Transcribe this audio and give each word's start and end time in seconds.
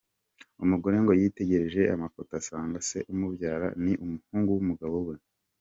Umugore 0.63 0.95
ngo 1.03 1.11
yitegereje 1.21 1.81
amafoto 1.95 2.31
asanga 2.41 2.77
se 2.89 2.99
umubyara 3.13 3.67
ni 3.83 3.93
umuhungu 4.03 4.49
w’umugabo 4.51 4.97
we. 5.07 5.15